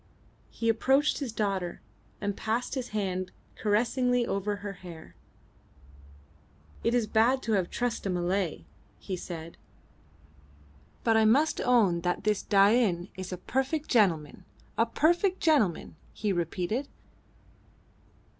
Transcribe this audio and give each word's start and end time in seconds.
He 0.49 0.67
approached 0.67 1.19
his 1.19 1.31
daughter 1.31 1.79
and 2.19 2.35
passed 2.35 2.73
his 2.73 2.87
hand 2.89 3.31
caressingly 3.55 4.25
over 4.25 4.55
her 4.55 4.73
hair. 4.73 5.13
"It 6.83 6.95
is 6.95 7.05
bad 7.05 7.43
to 7.43 7.51
have 7.51 7.65
to 7.65 7.69
trust 7.69 8.07
a 8.07 8.09
Malay," 8.09 8.65
he 8.97 9.15
said, 9.15 9.57
"but 11.03 11.15
I 11.15 11.25
must 11.25 11.61
own 11.61 12.01
that 12.01 12.23
this 12.23 12.41
Dain 12.41 13.09
is 13.15 13.31
a 13.31 13.37
perfect 13.37 13.89
gentleman 13.89 14.43
a 14.75 14.87
perfect 14.87 15.39
gentleman," 15.39 15.95
he 16.13 16.33
repeated. 16.33 16.87